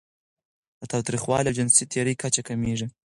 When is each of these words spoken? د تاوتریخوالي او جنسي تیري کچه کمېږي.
د 0.79 0.81
تاوتریخوالي 0.91 1.47
او 1.49 1.57
جنسي 1.57 1.83
تیري 1.91 2.13
کچه 2.21 2.41
کمېږي. 2.47 2.87